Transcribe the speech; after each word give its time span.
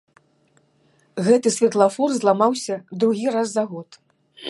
Гэты 1.27 1.53
святлафор 1.57 2.09
зламаўся 2.19 2.75
другі 3.05 3.27
раз 3.37 3.47
за 3.57 3.63
год. 3.77 3.89